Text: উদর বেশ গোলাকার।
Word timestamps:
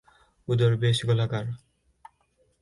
উদর 0.47 0.71
বেশ 0.77 0.97
গোলাকার। 1.05 1.45